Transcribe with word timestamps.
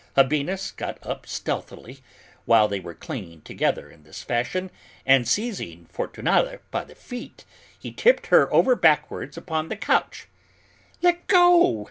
Habinnas 0.17 0.71
got 0.71 0.97
up 1.05 1.27
stealthily, 1.27 1.99
while 2.45 2.67
they 2.67 2.79
were 2.79 2.95
clinging 2.95 3.43
together 3.43 3.87
in 3.87 4.01
this 4.01 4.23
fashion 4.23 4.71
and, 5.05 5.27
seizing 5.27 5.85
Fortunata 5.93 6.61
by 6.71 6.83
the 6.85 6.95
feet, 6.95 7.45
he 7.77 7.91
tipped 7.91 8.25
her 8.33 8.51
over 8.51 8.75
backwards 8.75 9.37
upon 9.37 9.69
the 9.69 9.77
couch. 9.77 10.27
"Let 11.03 11.27
go!" 11.27 11.79